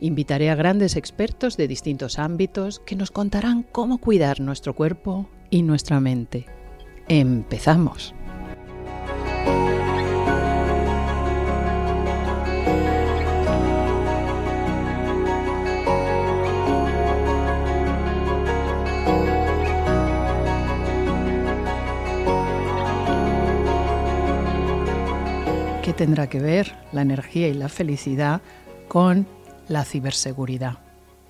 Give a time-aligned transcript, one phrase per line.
[0.00, 5.62] Invitaré a grandes expertos de distintos ámbitos que nos contarán cómo cuidar nuestro cuerpo y
[5.62, 6.44] nuestra mente.
[7.08, 8.14] Empezamos.
[25.82, 28.42] ¿Qué tendrá que ver la energía y la felicidad
[28.88, 29.26] con
[29.68, 30.78] la ciberseguridad?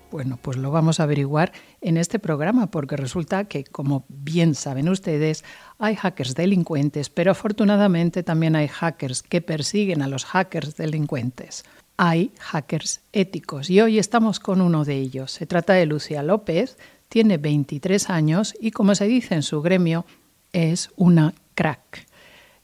[0.09, 4.87] Bueno, pues lo vamos a averiguar en este programa porque resulta que, como bien saben
[4.87, 5.43] ustedes,
[5.79, 11.65] hay hackers delincuentes, pero afortunadamente también hay hackers que persiguen a los hackers delincuentes.
[11.97, 15.31] Hay hackers éticos y hoy estamos con uno de ellos.
[15.31, 16.77] Se trata de Lucía López,
[17.09, 20.05] tiene 23 años y, como se dice en su gremio,
[20.53, 22.07] es una crack.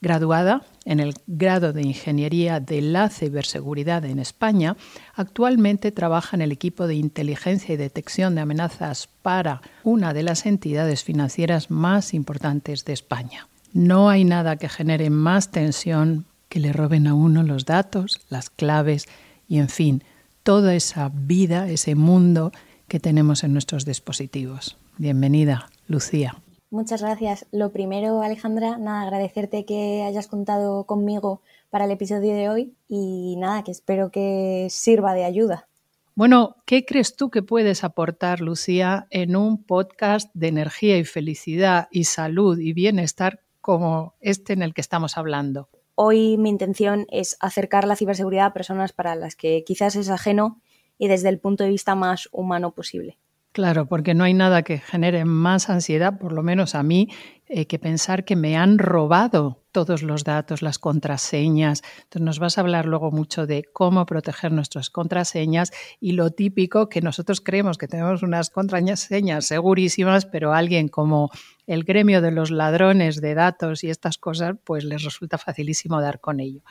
[0.02, 4.76] Graduada en el grado de Ingeniería de la Ciberseguridad en España,
[5.16, 10.46] actualmente trabaja en el equipo de inteligencia y detección de amenazas para una de las
[10.46, 13.48] entidades financieras más importantes de España.
[13.74, 18.50] No hay nada que genere más tensión que le roben a uno los datos, las
[18.52, 19.08] claves
[19.48, 20.04] y, en fin,
[20.44, 22.52] toda esa vida, ese mundo
[22.88, 24.78] que tenemos en nuestros dispositivos.
[24.98, 26.43] Bienvenida, Lucía.
[26.74, 27.46] Muchas gracias.
[27.52, 33.36] Lo primero, Alejandra, nada, agradecerte que hayas contado conmigo para el episodio de hoy y
[33.38, 35.68] nada, que espero que sirva de ayuda.
[36.16, 41.90] Bueno, ¿qué crees tú que puedes aportar, Lucía, en un podcast de energía y felicidad
[41.92, 45.70] y salud y bienestar como este en el que estamos hablando?
[45.94, 50.60] Hoy mi intención es acercar la ciberseguridad a personas para las que quizás es ajeno
[50.98, 53.20] y desde el punto de vista más humano posible.
[53.54, 57.10] Claro, porque no hay nada que genere más ansiedad, por lo menos a mí,
[57.46, 61.84] eh, que pensar que me han robado todos los datos, las contraseñas.
[62.06, 66.90] Entonces nos vas a hablar luego mucho de cómo proteger nuestras contraseñas y lo típico
[66.90, 71.30] que nosotros creemos que tenemos unas contraseñas segurísimas, pero alguien como
[71.68, 76.20] el gremio de los ladrones de datos y estas cosas, pues les resulta facilísimo dar
[76.20, 76.62] con ello.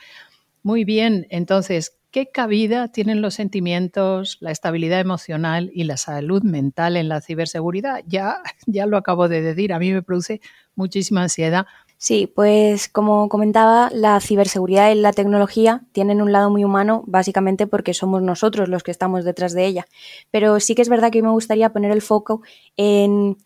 [0.63, 6.95] Muy bien, entonces, ¿Qué cabida tienen los sentimientos, la estabilidad emocional y la salud mental
[6.95, 8.03] en la ciberseguridad?
[8.05, 8.37] Ya,
[8.67, 10.39] ya lo acabo de decir, a mí me produce
[10.75, 11.65] muchísima ansiedad.
[11.97, 17.65] Sí, pues como comentaba, la ciberseguridad y la tecnología tienen un lado muy humano, básicamente
[17.65, 19.87] porque somos nosotros los que estamos detrás de ella.
[20.29, 22.43] Pero sí que es verdad que me gustaría poner el foco
[22.77, 23.37] en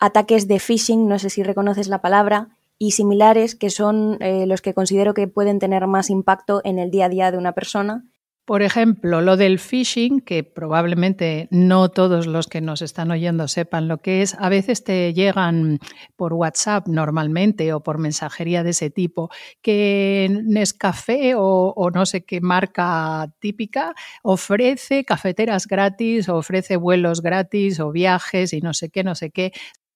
[0.00, 2.48] ataques de phishing, no sé si reconoces la palabra,
[2.82, 6.90] y similares que son eh, los que considero que pueden tener más impacto en el
[6.90, 8.02] día a día de una persona.
[8.44, 13.86] Por ejemplo, lo del phishing, que probablemente no todos los que nos están oyendo sepan
[13.86, 15.78] lo que es, a veces te llegan
[16.16, 19.30] por WhatsApp normalmente o por mensajería de ese tipo,
[19.62, 23.94] que Nescafé o, o no sé qué marca típica
[24.24, 29.52] ofrece cafeteras gratis, ofrece vuelos gratis o viajes y no sé qué, no sé qué,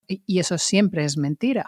[0.07, 1.67] y eso siempre es mentira.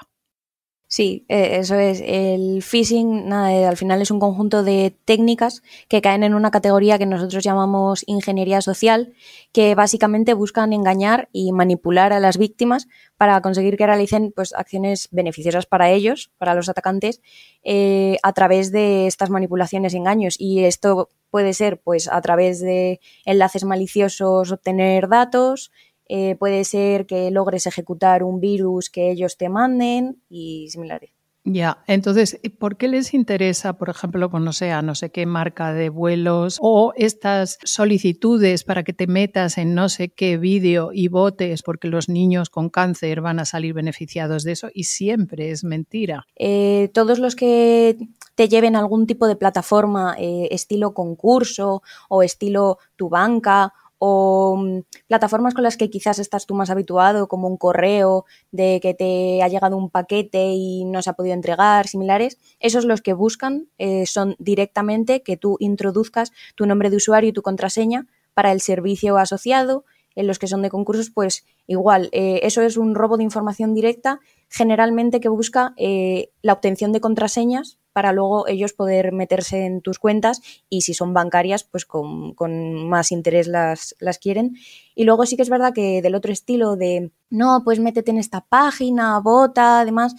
[0.90, 2.02] Sí, eh, eso es.
[2.02, 6.50] El phishing, nada, eh, al final es un conjunto de técnicas que caen en una
[6.50, 9.12] categoría que nosotros llamamos ingeniería social,
[9.52, 12.88] que básicamente buscan engañar y manipular a las víctimas
[13.18, 17.20] para conseguir que realicen pues, acciones beneficiosas para ellos, para los atacantes,
[17.64, 20.36] eh, a través de estas manipulaciones y engaños.
[20.38, 25.70] Y esto puede ser pues, a través de enlaces maliciosos obtener datos,
[26.08, 31.10] eh, puede ser que logres ejecutar un virus que ellos te manden y similares.
[31.50, 35.72] Ya, entonces, ¿por qué les interesa, por ejemplo, pues no sé, no sé qué marca
[35.72, 41.08] de vuelos o estas solicitudes para que te metas en no sé qué vídeo y
[41.08, 44.68] votes porque los niños con cáncer van a salir beneficiados de eso?
[44.74, 46.26] Y siempre es mentira.
[46.36, 47.96] Eh, todos los que
[48.34, 54.80] te lleven algún tipo de plataforma eh, estilo concurso o estilo tu banca o mm,
[55.06, 59.42] plataformas con las que quizás estás tú más habituado, como un correo de que te
[59.42, 63.68] ha llegado un paquete y no se ha podido entregar, similares, esos los que buscan
[63.78, 68.60] eh, son directamente que tú introduzcas tu nombre de usuario y tu contraseña para el
[68.60, 69.84] servicio asociado.
[70.14, 73.72] En los que son de concursos, pues igual, eh, eso es un robo de información
[73.72, 74.18] directa,
[74.48, 79.98] generalmente que busca eh, la obtención de contraseñas para luego ellos poder meterse en tus
[79.98, 84.54] cuentas y si son bancarias, pues con, con más interés las, las quieren.
[84.94, 88.18] Y luego sí que es verdad que del otro estilo de, no, pues métete en
[88.18, 90.14] esta página, vota, además,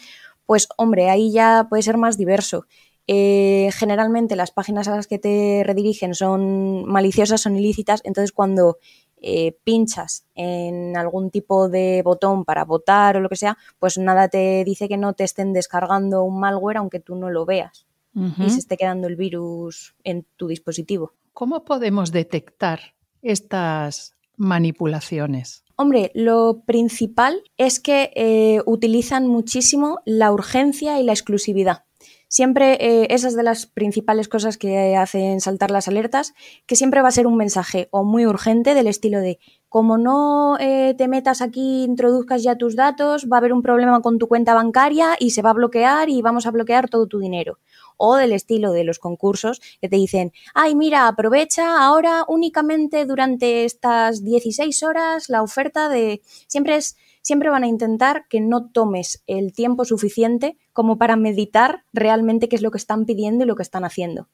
[0.45, 2.65] pues hombre, ahí ya puede ser más diverso.
[3.07, 8.77] Eh, generalmente las páginas a las que te redirigen son maliciosas, son ilícitas, entonces cuando
[9.21, 14.27] eh, pinchas en algún tipo de botón para votar o lo que sea, pues nada
[14.27, 18.49] te dice que no te estén descargando un malware aunque tú no lo veas y
[18.49, 21.13] se esté quedando el virus en tu dispositivo.
[21.31, 22.79] ¿Cómo podemos detectar
[23.21, 25.63] estas manipulaciones?
[25.75, 31.85] Hombre, lo principal es que eh, utilizan muchísimo la urgencia y la exclusividad.
[32.29, 36.35] Siempre eh, esas de las principales cosas que hacen saltar las alertas,
[36.67, 40.57] que siempre va a ser un mensaje o muy urgente del estilo de como no
[40.59, 44.27] eh, te metas aquí, introduzcas ya tus datos, va a haber un problema con tu
[44.27, 47.57] cuenta bancaria y se va a bloquear y vamos a bloquear todo tu dinero.
[47.97, 53.65] O del estilo de los concursos que te dicen, ay, mira, aprovecha ahora únicamente durante
[53.65, 56.21] estas 16 horas la oferta de...
[56.47, 61.83] Siempre es siempre van a intentar que no tomes el tiempo suficiente como para meditar
[61.93, 64.27] realmente qué es lo que están pidiendo y lo que están haciendo.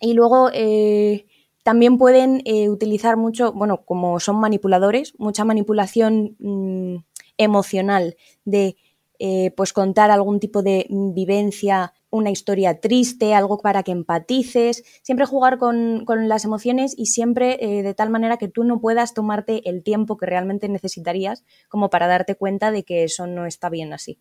[0.00, 1.26] Y luego eh,
[1.62, 6.96] también pueden eh, utilizar mucho, bueno, como son manipuladores, mucha manipulación mm,
[7.38, 8.76] emocional de
[9.18, 15.26] eh, pues contar algún tipo de vivencia una historia triste, algo para que empatices, siempre
[15.26, 19.68] jugar con, las emociones y siempre eh, de tal manera que tú no puedas tomarte
[19.68, 23.92] el tiempo que realmente necesitarías como para darte cuenta de que eso no está bien
[23.92, 24.20] así.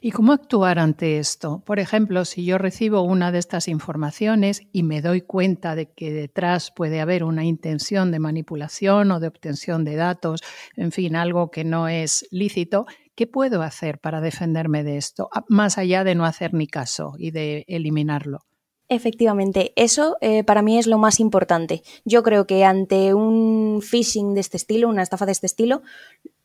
[0.00, 1.62] ¿Y cómo actuar ante esto?
[1.64, 6.12] Por ejemplo, si yo recibo una de estas informaciones y me doy cuenta de que
[6.12, 10.40] detrás puede haber una intención de manipulación o de obtención de datos,
[10.76, 12.86] en fin, algo que no es lícito,
[13.18, 17.32] ¿Qué puedo hacer para defenderme de esto, más allá de no hacer ni caso y
[17.32, 18.46] de eliminarlo?
[18.88, 21.82] Efectivamente, eso eh, para mí es lo más importante.
[22.04, 25.82] Yo creo que ante un phishing de este estilo, una estafa de este estilo,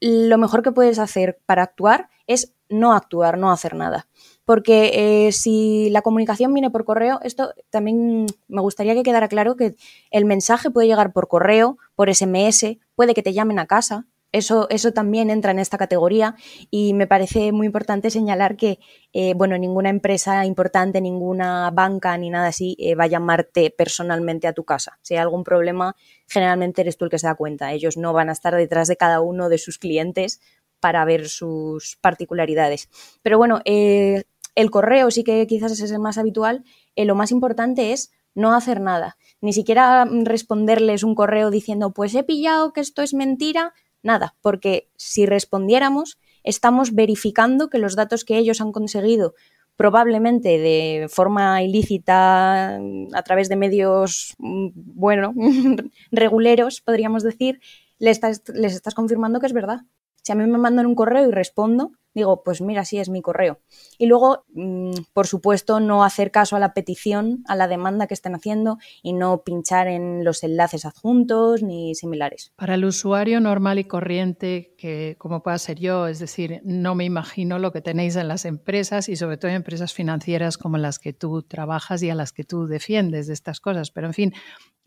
[0.01, 4.07] lo mejor que puedes hacer para actuar es no actuar, no hacer nada.
[4.43, 9.55] Porque eh, si la comunicación viene por correo, esto también me gustaría que quedara claro
[9.57, 9.75] que
[10.09, 14.68] el mensaje puede llegar por correo, por SMS, puede que te llamen a casa, eso,
[14.69, 16.35] eso también entra en esta categoría
[16.71, 18.80] y me parece muy importante señalar que,
[19.13, 24.47] eh, bueno, ninguna empresa importante, ninguna banca ni nada así eh, va a llamarte personalmente
[24.47, 24.97] a tu casa.
[25.03, 25.95] Si hay algún problema,
[26.27, 27.71] generalmente eres tú el que se da cuenta.
[27.74, 30.41] Ellos no van a estar detrás de cada uno de sus clientes
[30.80, 32.89] para ver sus particularidades.
[33.21, 34.24] Pero bueno, eh,
[34.56, 36.63] el correo sí que quizás es el más habitual.
[36.95, 42.24] lo más importante es no hacer nada, ni siquiera responderles un correo diciendo, pues he
[42.24, 48.38] pillado que esto es mentira, Nada, porque si respondiéramos, estamos verificando que los datos que
[48.38, 49.33] ellos han conseguido
[49.75, 55.33] probablemente de forma ilícita a través de medios, mm, bueno,
[56.11, 57.59] reguleros, podríamos decir,
[57.97, 59.81] les estás, les estás confirmando que es verdad.
[60.21, 63.21] Si a mí me mandan un correo y respondo, digo, pues mira, sí es mi
[63.21, 63.60] correo.
[63.98, 68.13] Y luego, mm, por supuesto, no hacer caso a la petición, a la demanda que
[68.13, 72.54] estén haciendo y no pinchar en los enlaces adjuntos ni similares.
[72.56, 77.06] Para el usuario normal y corriente, que como pueda ser yo, es decir, no me
[77.06, 80.99] imagino lo que tenéis en las empresas y sobre todo en empresas financieras como las
[80.99, 84.33] que tú trabajas y a las que tú defiendes de estas cosas, pero en fin,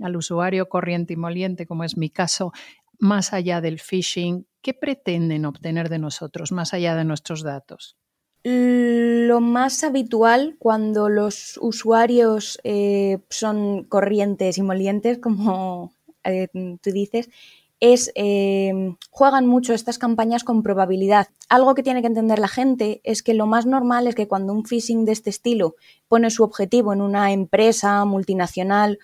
[0.01, 2.53] al usuario corriente y moliente, como es mi caso,
[2.99, 7.97] más allá del phishing, ¿qué pretenden obtener de nosotros más allá de nuestros datos?
[8.43, 16.49] Lo más habitual cuando los usuarios eh, son corrientes y molientes, como eh,
[16.81, 17.29] tú dices,
[17.81, 21.29] es eh, juegan mucho estas campañas con probabilidad.
[21.49, 24.53] Algo que tiene que entender la gente es que lo más normal es que cuando
[24.53, 25.75] un phishing de este estilo
[26.09, 28.99] pone su objetivo en una empresa multinacional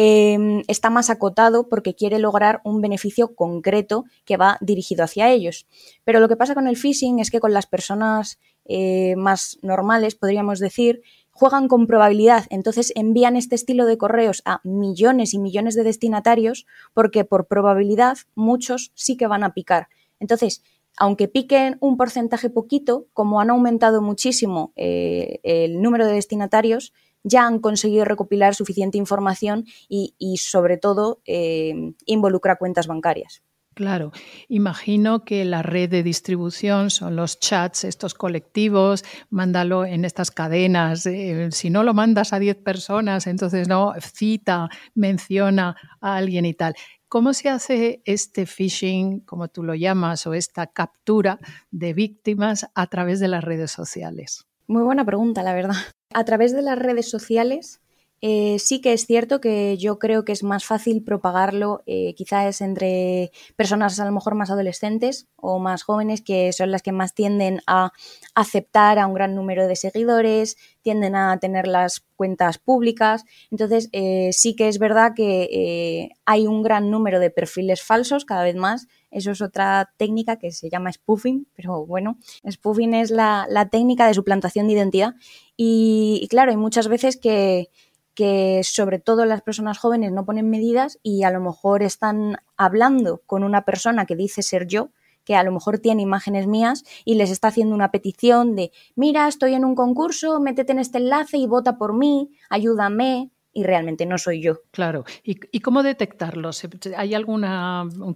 [0.00, 5.66] Em, está más acotado porque quiere lograr un beneficio concreto que va dirigido hacia ellos.
[6.04, 10.14] Pero lo que pasa con el phishing es que con las personas eh, más normales,
[10.14, 11.02] podríamos decir,
[11.32, 16.66] juegan con probabilidad, entonces envían este estilo de correos a millones y millones de destinatarios
[16.94, 19.88] porque por probabilidad muchos sí que van a picar.
[20.20, 20.62] Entonces,
[20.96, 26.92] aunque piquen un porcentaje poquito, como han aumentado muchísimo eh, el número de destinatarios,
[27.24, 31.74] ya han conseguido recopilar suficiente información y, sobre todo, eh,
[32.06, 33.42] involucra cuentas bancarias.
[33.78, 34.10] Claro,
[34.48, 41.06] imagino que la red de distribución son los chats, estos colectivos, mándalo en estas cadenas.
[41.06, 46.54] Eh, si no lo mandas a 10 personas, entonces no, cita, menciona a alguien y
[46.54, 46.74] tal.
[47.06, 51.38] ¿Cómo se hace este phishing, como tú lo llamas, o esta captura
[51.70, 54.47] de víctimas a través de las redes sociales?
[54.68, 55.76] Muy buena pregunta, la verdad.
[56.14, 57.80] A través de las redes sociales
[58.20, 62.60] eh, sí que es cierto que yo creo que es más fácil propagarlo eh, quizás
[62.60, 67.14] entre personas a lo mejor más adolescentes o más jóvenes que son las que más
[67.14, 67.92] tienden a
[68.34, 73.24] aceptar a un gran número de seguidores, tienden a tener las cuentas públicas.
[73.50, 78.42] Entonces eh, sí que es verdad que hay un gran número de perfiles falsos cada
[78.42, 78.88] vez más.
[79.10, 84.14] Eso es otra técnica que se llama spoofing, pero bueno, spoofing es la, técnica de
[84.14, 85.14] suplantación de identidad.
[85.56, 87.70] y claro, hay muchas veces que
[88.18, 93.22] que sobre todo las personas jóvenes no ponen medidas y a lo mejor están hablando
[93.26, 94.90] con una persona que dice ser yo,
[95.22, 99.28] que a lo mejor tiene imágenes mías y les está haciendo una petición de, mira,
[99.28, 104.06] estoy en un concurso, métete en este enlace y vota por mí, ayúdame y realmente
[104.06, 104.60] no soy yo.
[104.70, 105.04] Claro.
[105.24, 106.50] ¿Y, cómo detectarlo?
[106.96, 107.44] ¿Hay algún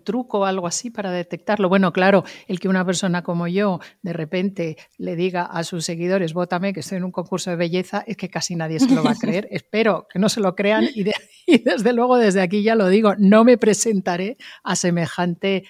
[0.05, 1.69] truco o algo así para detectarlo?
[1.69, 6.33] Bueno, claro, el que una persona como yo de repente le diga a sus seguidores,
[6.33, 9.11] vótame, que estoy en un concurso de belleza, es que casi nadie se lo va
[9.11, 9.49] a creer.
[9.51, 13.43] Espero que no se lo crean y, desde luego desde aquí ya lo digo, no
[13.43, 15.65] me presentaré a semejante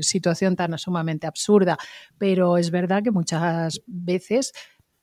[0.00, 1.76] situación tan sumamente absurda.
[2.16, 4.54] Pero es verdad que muchas veces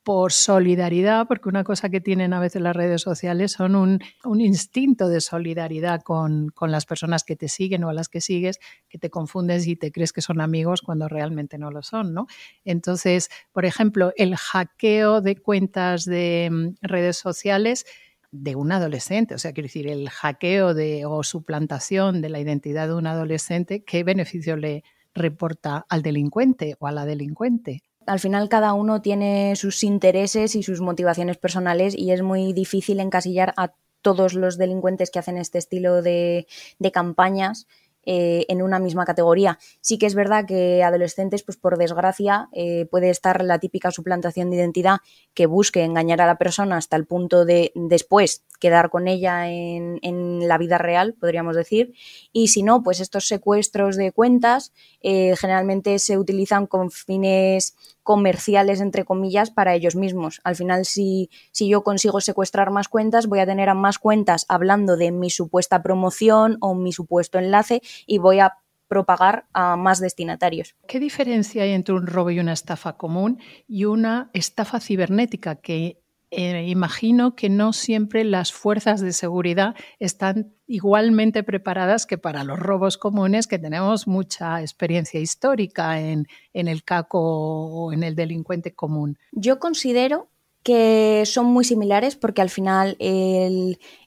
[0.04, 4.00] por solidaridad, porque una cosa que tienen a veces las redes sociales son un,
[4.42, 8.98] instinto de solidaridad con, las personas que te siguen o a las que sigues, que
[8.98, 12.28] te confundes y te crees que son amigos cuando realmente no lo son, ¿no?
[12.66, 17.86] Entonces, por ejemplo, el hackeo de cuentas de mm, redes sociales
[18.32, 22.88] de un adolescente, o sea, quiero decir, el hackeo de, o suplantación de la identidad
[22.88, 27.82] de un adolescente, ¿qué beneficio le reporta al delincuente o a la delincuente?
[28.12, 33.00] Al final cada uno tiene sus intereses y sus motivaciones personales y es muy difícil
[33.00, 36.46] encasillar a todos los delincuentes que hacen este estilo de,
[36.92, 37.68] campañas
[38.04, 39.60] eh, en una misma categoría.
[39.80, 44.50] Sí que es verdad que adolescentes, pues por desgracia, eh, puede estar la típica suplantación
[44.50, 44.98] de identidad
[45.34, 50.00] que busque engañar a la persona hasta el punto de después quedar con ella en,
[50.02, 51.94] en la vida real, podríamos decir.
[52.34, 58.82] Y si no, pues estos secuestros de cuentas eh, generalmente se utilizan con fines comerciales,
[58.82, 60.42] entre comillas, para ellos mismos.
[60.44, 64.46] Al final, si, si yo consigo secuestrar más cuentas, voy a tener a más cuentas
[64.50, 68.58] hablando de mi supuesta promoción o mi supuesto enlace y voy a
[68.92, 70.76] propagar a más destinatarios.
[70.86, 76.01] ¿Qué diferencia hay entre un robo y una estafa común y una estafa cibernética que
[76.32, 82.58] eh, imagino que no siempre las fuerzas de seguridad están igualmente preparadas que para los
[82.58, 89.18] robos comunes, que tenemos mucha experiencia histórica en, el CACO o en el delincuente común.
[89.34, 90.30] Yo considero
[90.64, 92.96] que son muy similares porque al final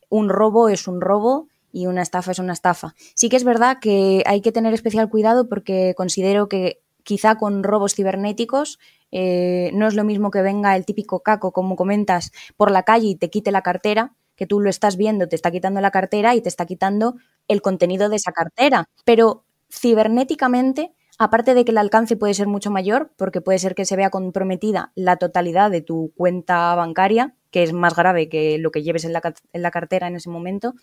[0.08, 2.94] un robo es un robo y una estafa es una estafa.
[3.14, 7.62] Sí que es verdad que hay que tener especial cuidado porque considero que quizá con
[7.62, 8.78] robos cibernéticos
[9.16, 13.06] eh, no es lo mismo que venga el típico caco, como comentas, por la calle
[13.06, 16.34] y te quite la cartera, que tú lo estás viendo, te está quitando la cartera
[16.34, 17.14] y te está quitando
[17.46, 18.88] el contenido de esa cartera.
[19.04, 23.84] Pero cibernéticamente, aparte de que el alcance puede ser mucho mayor, porque puede ser que
[23.84, 28.72] se vea comprometida la totalidad de tu cuenta bancaria, que es más grave que lo
[28.72, 30.74] que lleves en la, en la cartera en ese momento,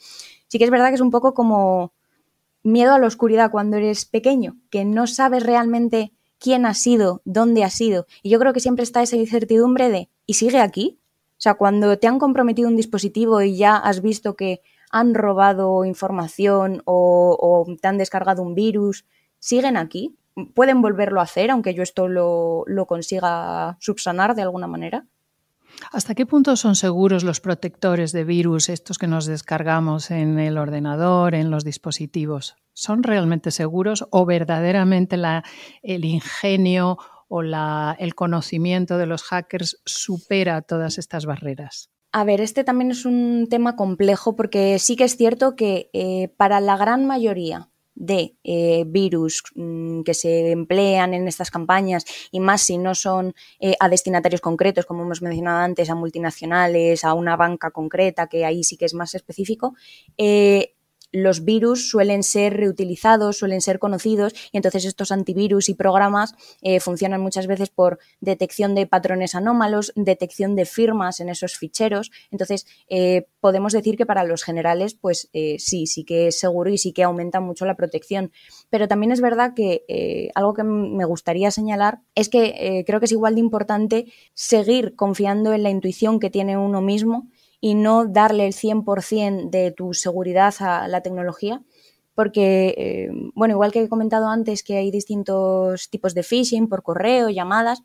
[0.47, 1.91] sí que es verdad que es un poco como
[2.63, 7.63] miedo a la oscuridad cuando eres pequeño, que no sabes realmente quién ha sido, dónde
[7.63, 8.07] ha sido.
[8.23, 10.99] Y yo creo que siempre está esa incertidumbre de, ¿y sigue aquí?
[11.33, 15.85] O sea, cuando te han comprometido un dispositivo y ya has visto que han robado
[15.85, 19.05] información o, te han descargado un virus,
[19.39, 20.17] ¿siguen aquí?
[20.55, 25.05] ¿Pueden volverlo a hacer aunque yo esto lo, lo consiga subsanar de alguna manera?
[25.91, 30.57] ¿Hasta qué punto son seguros los protectores de virus, estos que nos descargamos en el
[30.57, 32.55] ordenador, en los dispositivos?
[32.73, 35.17] ¿Son realmente seguros o verdaderamente
[35.83, 36.97] el ingenio
[37.27, 41.89] o el conocimiento de los hackers supera todas estas barreras?
[42.13, 46.33] A ver, este también es un tema complejo porque sí que es cierto que eh,
[46.35, 47.70] para la gran mayoría
[48.01, 53.35] de eh, virus mm, que se emplean en estas campañas y más si no son
[53.59, 58.43] eh, a destinatarios concretos, como hemos mencionado antes, a multinacionales, a una banca concreta, que
[58.43, 59.75] ahí sí que es más específico,
[60.17, 60.73] eh,
[61.11, 66.79] los virus suelen ser reutilizados, suelen ser conocidos y entonces estos antivirus y programas eh,
[66.79, 72.11] funcionan muchas veces por detección de patrones anómalos, detección de firmas en esos ficheros.
[72.31, 76.69] Entonces eh, podemos decir que para los generales pues eh, sí, sí que es seguro
[76.69, 78.31] y sí que aumenta mucho la protección.
[78.69, 83.11] Pero también es verdad que algo que me gustaría señalar es que creo que es
[83.11, 87.27] igual de importante seguir confiando en la intuición que tiene uno mismo
[87.61, 91.61] y no darle el 100% de tu seguridad a la tecnología,
[92.15, 96.83] porque, eh, bueno, igual que he comentado antes que hay distintos tipos de phishing por
[96.83, 97.83] correo, llamadas,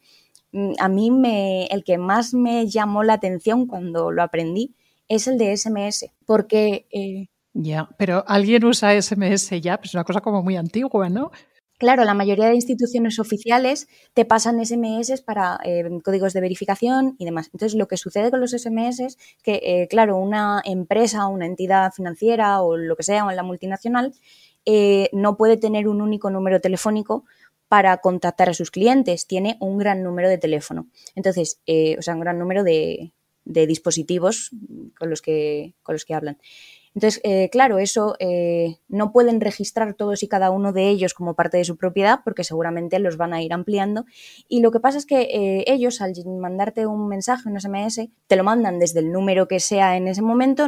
[0.53, 4.75] mm, a mí me, el que más me llamó la atención cuando lo aprendí
[5.09, 6.87] es el de SMS, porque...
[6.91, 11.31] Eh, ya, pero alguien usa SMS ya, pues es una cosa como muy antigua, ¿no?
[11.79, 17.27] Claro, la mayoría de instituciones oficiales te pasan SMS para eh, códigos de verificación y
[17.27, 17.51] demás.
[17.53, 21.93] Entonces, lo que sucede con los SMS es que, eh, claro, una empresa, una entidad
[21.93, 24.15] financiera o lo que sea, o en la multinacional,
[24.65, 27.25] eh, no puede tener un único número telefónico
[27.69, 29.27] para contactar a sus clientes.
[29.27, 30.89] Tiene un gran número de teléfono.
[31.15, 31.61] Entonces,
[31.99, 33.13] o sea, un gran número de,
[33.45, 34.51] de dispositivos
[34.99, 36.39] con los que, con los que hablan.
[36.97, 41.35] Entonces, eh, claro, eso eh, no pueden registrar todos y cada uno de ellos como
[41.35, 44.07] parte de su propiedad porque seguramente los van a ir ampliando.
[44.49, 48.37] Y lo que pasa es que eh, ellos, al mandarte un mensaje, un SMS, te
[48.37, 50.67] lo mandan desde el número que sea en ese momento,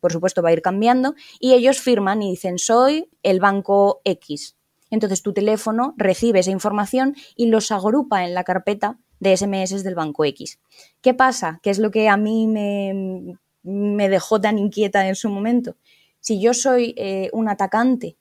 [0.00, 4.58] por supuesto va a ir cambiando, y ellos firman y dicen, soy el banco X.
[4.90, 9.94] Entonces tu teléfono recibe esa información y los agrupa en la carpeta de SMS del
[9.94, 10.60] banco X.
[11.00, 11.58] ¿Qué pasa?
[11.62, 15.76] ¿Qué es lo que a mí me, me dejó tan inquieta en su momento.
[16.20, 18.16] Si yo soy eh, un atacante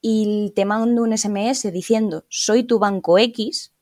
[0.00, 3.72] y te mando un SMS diciendo soy tu banco X,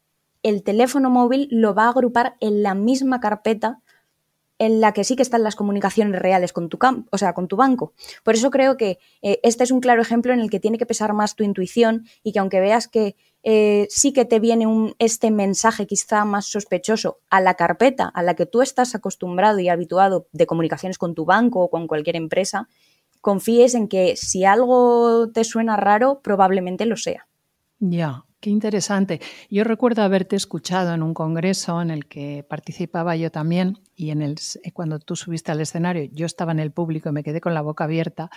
[0.43, 3.81] el teléfono móvil lo va a agrupar en la misma carpeta
[4.61, 6.79] en la que sí que están las comunicaciones reales con tu,
[7.11, 7.95] o sea, con tu banco.
[8.23, 10.85] Por eso creo que eh, este es un claro ejemplo en el que tiene que
[10.85, 14.95] pesar más tu intuición y que aunque veas que eh, sí que te viene un,
[14.99, 19.69] este mensaje quizá más sospechoso a la carpeta a la que tú estás acostumbrado y
[19.69, 22.69] habituado de comunicaciones con tu banco o con cualquier empresa,
[23.21, 27.27] confíes en que si algo te suena raro, probablemente lo sea.
[27.79, 29.21] Ya, Qué interesante.
[29.51, 34.23] Yo recuerdo haberte escuchado en un congreso en el que participaba yo también y en
[34.23, 34.37] el,
[34.73, 37.61] cuando tú subiste al escenario, yo estaba en el público y me quedé con la
[37.61, 38.31] boca abierta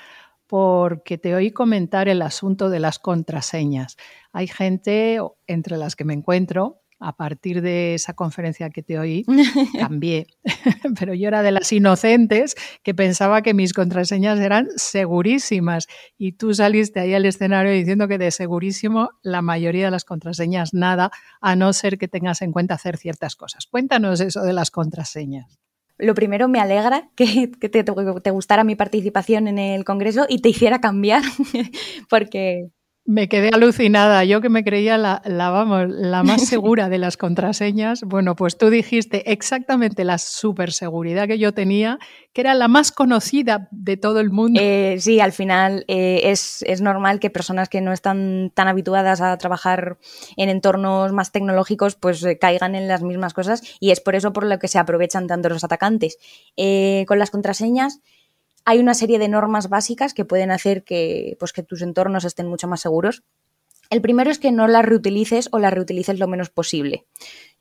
[0.53, 3.97] porque te oí comentar el asunto de las contraseñas.
[4.33, 5.17] Hay gente,
[5.47, 9.25] entre las que me encuentro, a partir de esa conferencia que te oí,
[9.79, 10.27] cambié.
[10.99, 15.87] Pero yo era de las inocentes que pensaba que mis contraseñas eran segurísimas.
[16.19, 20.75] Y tú saliste ahí al escenario diciendo que de segurísimo la mayoría de las contraseñas
[20.75, 21.09] nada,
[21.41, 23.65] a no ser que tengas en cuenta hacer ciertas cosas.
[23.65, 25.62] Cuéntanos eso de las contraseñas.
[26.03, 30.81] Lo primero, me alegra que, te, gustara mi participación en el Congreso y te hiciera
[30.81, 31.23] cambiar,
[32.09, 32.69] porque
[33.05, 34.23] me quedé alucinada.
[34.23, 38.03] Yo que me creía la, la, vamos, la más segura de las contraseñas.
[38.03, 41.99] Bueno, pues tú dijiste exactamente la superseguridad que yo tenía,
[42.31, 44.59] que era la más conocida de todo el mundo.
[44.63, 49.21] Eh, sí, al final eh, es, es, normal que personas que no están tan habituadas
[49.21, 49.97] a trabajar
[50.37, 54.33] en entornos más tecnológicos, pues eh, caigan en las mismas cosas y es por eso
[54.33, 56.17] por lo que se aprovechan tanto los atacantes.
[57.07, 58.01] con las contraseñas
[58.65, 62.47] hay una serie de normas básicas que pueden hacer que, pues, que tus entornos estén
[62.47, 63.23] mucho más seguros.
[63.89, 67.05] El primero es que no las reutilices o las reutilices lo menos posible.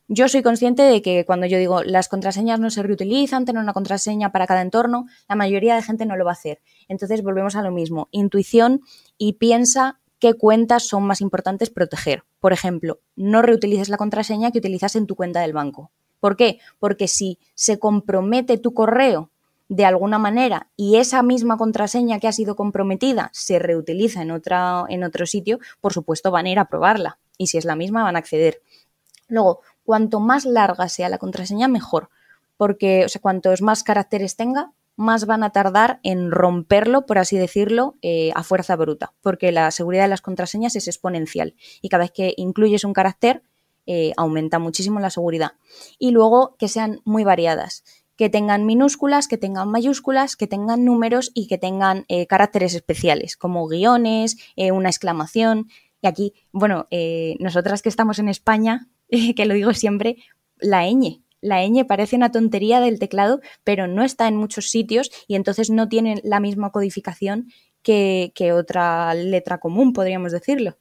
[0.08, 3.72] Yo soy consciente de que cuando yo digo las contraseñas no se reutilizan, tener una
[3.72, 6.60] contraseña para cada entorno, la mayoría de gente no lo va a hacer.
[6.88, 8.82] Entonces volvemos a lo mismo, intuición
[9.16, 12.24] y piensa qué cuentas son más importantes proteger.
[12.40, 15.90] Por ejemplo, no reutilices la contraseña que utilizas en tu cuenta del banco.
[16.20, 16.60] ¿Por qué?
[16.78, 19.31] Porque si se compromete tu correo
[19.72, 24.84] de alguna manera y esa misma contraseña que ha sido comprometida se reutiliza en, otra,
[24.90, 28.02] en otro sitio, por supuesto van a ir a probarla y si es la misma
[28.02, 28.60] van a acceder.
[29.28, 32.10] Luego, cuanto más larga sea la contraseña, mejor,
[32.58, 37.38] porque o sea, cuantos más caracteres tenga, más van a tardar en romperlo, por así
[37.38, 42.04] decirlo, eh, a fuerza bruta, porque la seguridad de las contraseñas es exponencial y cada
[42.04, 43.42] vez que incluyes un carácter,
[43.86, 45.52] eh, aumenta muchísimo la seguridad.
[45.98, 47.84] Y luego que sean muy variadas
[48.16, 53.36] que tengan minúsculas, que tengan mayúsculas, que tengan números y que tengan eh, caracteres especiales,
[53.36, 55.68] como guiones, eh, una exclamación.
[56.02, 58.88] Y aquí, bueno, eh, nosotras que estamos en España,
[59.36, 60.16] que lo digo siempre,
[60.58, 61.22] la ñ.
[61.40, 65.70] La ñ parece una tontería del teclado, pero no está en muchos sitios y entonces
[65.70, 67.48] no tiene la misma codificación
[67.82, 70.78] que, que otra letra común, podríamos decirlo.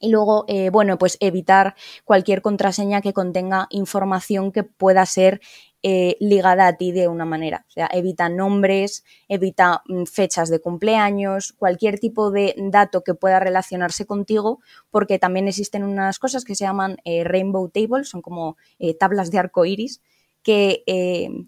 [0.00, 5.40] Y luego, bueno, pues evitar cualquier contraseña que contenga información que pueda ser
[5.82, 7.64] eh, ligada a ti de una manera.
[7.68, 13.40] O sea, evita nombres, evita mm, fechas de cumpleaños, cualquier tipo de dato que pueda
[13.40, 14.60] relacionarse contigo,
[14.90, 19.30] porque también existen unas cosas que se llaman eh, rainbow tables, son como eh, tablas
[19.30, 20.02] de arco iris,
[20.42, 20.84] que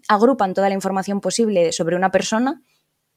[0.07, 2.61] agrupan toda la información posible sobre una persona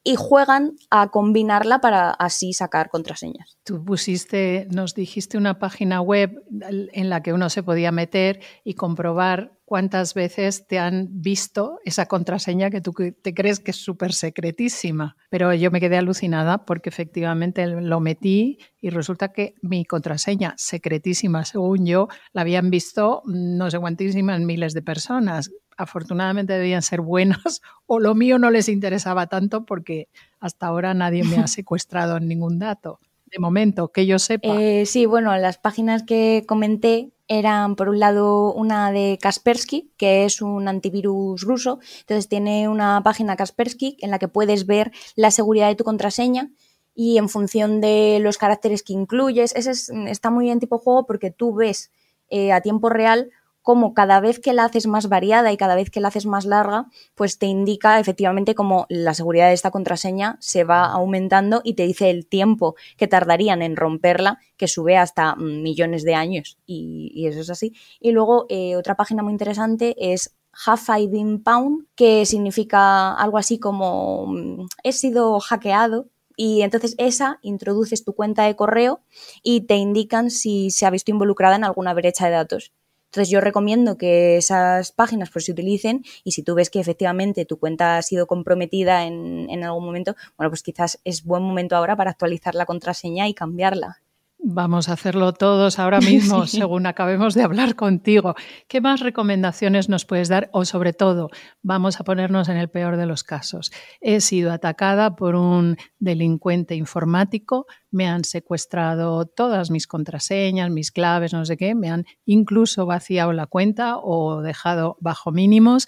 [0.07, 3.57] y juegan a combinarla para así sacar contraseñas.
[3.63, 8.75] Tú pusiste, nos dijiste una página web en la que uno se podía meter y
[8.75, 14.13] comprobar cuántas veces te han visto esa contraseña que tú te crees que es súper
[14.13, 15.17] secretísima.
[15.31, 21.45] Pero yo me quedé alucinada porque efectivamente lo metí y resulta que mi contraseña secretísima,
[21.45, 27.61] según yo, la habían visto no sé cuántísimas miles de personas afortunadamente debían ser buenas
[27.85, 30.07] o lo mío no les interesaba tanto porque
[30.39, 32.99] hasta ahora nadie me ha secuestrado ningún dato.
[33.25, 34.47] De momento, que yo sepa.
[34.47, 40.25] Eh, sí, bueno, las páginas que comenté eran por un lado una de Kaspersky, que
[40.25, 41.79] es un antivirus ruso.
[42.01, 46.51] Entonces tiene una página Kaspersky en la que puedes ver la seguridad de tu contraseña
[46.93, 49.71] y en función de los caracteres que incluyes, ese
[50.09, 51.91] está muy bien tipo juego porque tú ves
[52.29, 53.29] eh, a tiempo real
[53.65, 56.45] como cada vez que la haces más variada y cada vez que la haces más
[56.45, 61.73] larga, pues te indica efectivamente cómo la seguridad de esta contraseña se va aumentando y
[61.73, 66.59] te dice el tiempo que tardarían en romperla, que sube hasta millones de años.
[66.67, 67.73] Y, eso es así.
[67.99, 73.57] Y luego eh, otra página muy interesante es Half Been Pound, que significa algo así
[73.57, 76.05] como mm, he sido hackeado
[76.37, 79.01] y entonces esa introduces tu cuenta de correo
[79.41, 82.71] y te indican si se ha visto involucrada en alguna brecha de datos.
[83.15, 87.45] Entonces yo recomiendo que esas páginas pues se utilicen y si tú ves que efectivamente
[87.45, 91.77] tu cuenta ha sido comprometida en, en algún momento, bueno, pues quizás es buen momento
[91.77, 94.01] ahora para actualizar la contraseña y cambiarla.
[94.47, 98.35] Vamos a hacerlo todos ahora mismo, según acabemos de hablar contigo.
[98.67, 100.51] ¿Qué más recomendaciones nos puedes dar?
[100.53, 101.31] O sobre todo,
[101.63, 103.71] vamos a ponernos en el peor de los casos.
[104.01, 111.33] He sido atacada por un delincuente informático, me han secuestrado todas mis contraseñas, mis claves,
[111.33, 115.87] no sé qué, me han incluso vaciado la cuenta o dejado bajo mínimos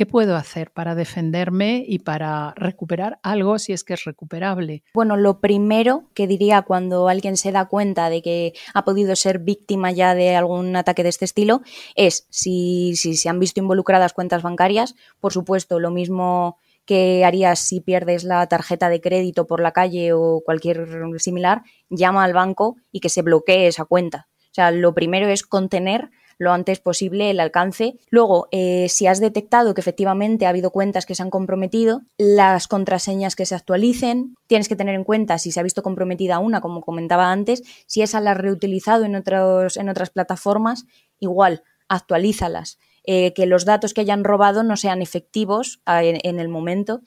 [0.00, 4.82] ¿Qué puedo hacer para defenderme y para recuperar algo si es que es recuperable?
[4.94, 9.40] Bueno, lo primero que diría cuando alguien se da cuenta de que ha podido ser
[9.40, 11.60] víctima ya de algún ataque de este estilo
[11.96, 17.58] es si, si se han visto involucradas cuentas bancarias, por supuesto, lo mismo que harías
[17.58, 21.60] si pierdes la tarjeta de crédito por la calle o cualquier similar,
[21.90, 24.28] llama al banco y que se bloquee esa cuenta.
[24.44, 26.10] O sea, lo primero es contener
[26.40, 27.98] lo antes posible el alcance.
[28.08, 32.66] Luego, eh, si has detectado que efectivamente ha habido cuentas que se han comprometido, las
[32.66, 36.62] contraseñas que se actualicen, tienes que tener en cuenta si se ha visto comprometida una,
[36.62, 40.86] como comentaba antes, si esa la has reutilizado en, otros, en otras plataformas,
[41.18, 42.78] igual, actualízalas.
[43.04, 47.02] Eh, que los datos que hayan robado no sean efectivos ah, en el momento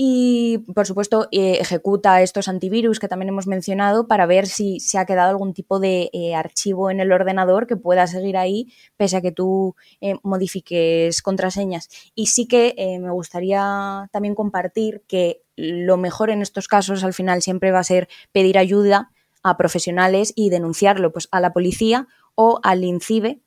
[0.00, 4.96] y, por supuesto, eh, ejecuta estos antivirus que también hemos mencionado para ver si se
[4.96, 9.16] ha quedado algún tipo de eh, archivo en el ordenador que pueda seguir ahí pese
[9.16, 11.88] a que tú eh, modifiques contraseñas.
[12.14, 17.42] Y sí que me gustaría también compartir que lo mejor en estos casos al final
[17.42, 19.10] siempre va a ser pedir ayuda
[19.42, 22.06] a profesionales y denunciarlo pues, a la policía
[22.36, 23.40] o al INCIBE,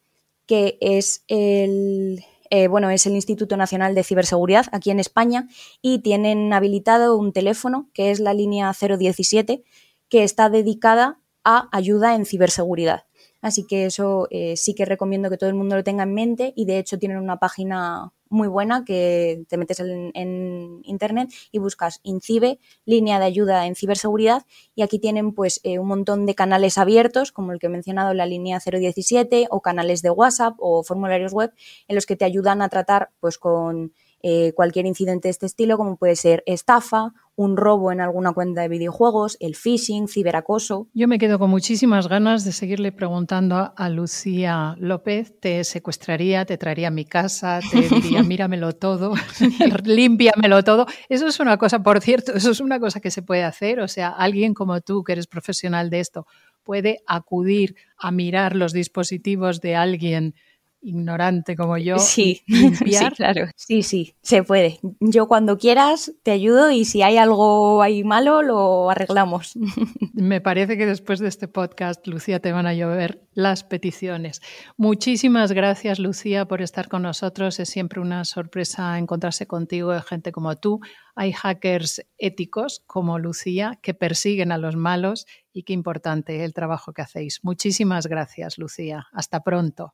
[0.48, 5.48] que es el, eh, bueno, es el Instituto Nacional de Ciberseguridad aquí en España
[5.82, 9.64] y tienen habilitado un teléfono que es la línea 017
[10.10, 13.06] que está dedicada a ayuda en ciberseguridad.
[13.42, 16.54] Así que eso eh, sí que recomiendo que todo el mundo lo tenga en mente
[16.56, 22.00] y de hecho tienen una página muy buena que te metes en, internet y buscas
[22.04, 26.78] INCIBE, línea de ayuda en ciberseguridad y aquí tienen pues eh, un montón de canales
[26.78, 31.34] abiertos como el que he mencionado la línea 017 o canales de WhatsApp o formularios
[31.34, 31.52] web
[31.88, 33.92] en los que te ayudan a tratar pues con
[34.24, 38.62] eh, cualquier incidente de este estilo, como puede ser estafa, un robo en alguna cuenta
[38.62, 40.88] de videojuegos, el phishing, ciberacoso.
[40.94, 46.58] Yo me quedo con muchísimas ganas de seguirle preguntando a Lucía López, te secuestraría, te
[46.58, 49.14] traería a mi casa, te diría, míramelo todo,
[49.86, 50.86] límpiamelo todo.
[51.10, 53.88] Eso es una cosa, por cierto, eso es una cosa que se puede hacer, o
[53.88, 56.28] sea, alguien como tú que eres profesional de esto
[56.64, 60.36] puede acudir a mirar los dispositivos de alguien
[60.82, 63.12] ignorante como yo sí, limpiar.
[63.12, 63.48] Sí, claro.
[63.56, 64.80] Sí, sí, se puede.
[65.00, 69.54] Yo cuando quieras te ayudo y si hay algo ahí malo lo arreglamos.
[70.14, 74.42] Me parece que después de este podcast, Lucía, te van a llover las peticiones.
[74.78, 77.60] Muchísimas gracias, Lucía, por estar con nosotros.
[77.60, 80.80] Es siempre una sorpresa encontrarse contigo de gente como tú.
[81.16, 86.94] Hay hackers éticos como Lucía que persiguen a los malos y qué importante el trabajo
[86.94, 87.40] que hacéis.
[87.44, 89.08] Muchísimas gracias, Lucía.
[89.12, 89.94] Hasta pronto.